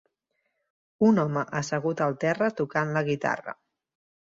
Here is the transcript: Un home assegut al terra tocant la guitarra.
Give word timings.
Un 1.09 1.21
home 1.25 1.45
assegut 1.61 2.03
al 2.09 2.19
terra 2.27 2.51
tocant 2.63 2.99
la 3.01 3.09
guitarra. 3.15 3.61